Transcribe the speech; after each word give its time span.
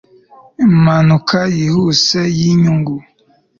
Impanuka 0.65 1.39
yihuse 1.55 2.19
yinyungu 2.37 2.95